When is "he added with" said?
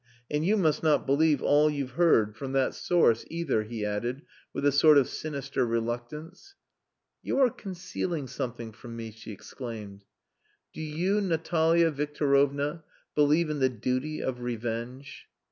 3.61-4.65